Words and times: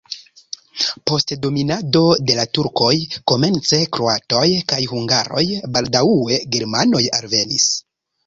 Post 1.09 1.31
dominado 1.41 1.99
de 2.29 2.37
la 2.39 2.45
turkoj 2.57 2.95
komence 3.33 3.79
kroatoj 3.97 4.47
kaj 4.73 4.81
hungaroj, 4.95 5.45
baldaŭe 5.77 6.41
germanoj 6.57 7.03
alvenis. 7.21 7.69